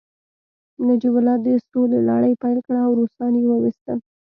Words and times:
نجیب 0.87 1.13
الله 1.19 1.35
د 1.45 1.47
سولې 1.69 1.99
لړۍ 2.09 2.33
پیل 2.41 2.57
کړه 2.65 2.79
او 2.87 2.91
روسان 2.99 3.31
يې 3.39 3.45
وويستل 3.47 3.99